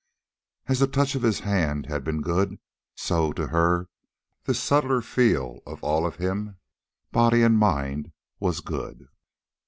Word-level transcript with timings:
As 0.65 0.79
the 0.79 0.87
touch 0.87 1.13
of 1.13 1.21
his 1.21 1.41
hand 1.41 1.85
had 1.85 2.03
been 2.03 2.23
good, 2.23 2.57
so, 2.95 3.31
to 3.33 3.45
her, 3.49 3.87
this 4.45 4.59
subtler 4.59 5.03
feel 5.03 5.59
of 5.67 5.83
all 5.83 6.07
of 6.07 6.15
him, 6.15 6.57
body 7.11 7.43
and 7.43 7.55
mind, 7.59 8.11
was 8.39 8.61
good. 8.61 9.09